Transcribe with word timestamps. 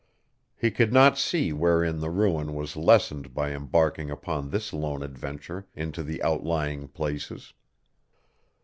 He 0.57 0.71
could 0.71 0.91
not 0.91 1.19
see 1.19 1.53
wherein 1.53 1.99
the 1.99 2.09
ruin 2.09 2.55
was 2.55 2.75
lessened 2.75 3.35
by 3.35 3.51
embarking 3.51 4.09
upon 4.09 4.49
this 4.49 4.73
lone 4.73 5.03
adventure 5.03 5.67
into 5.75 6.01
the 6.01 6.23
outlying 6.23 6.87
places. 6.87 7.53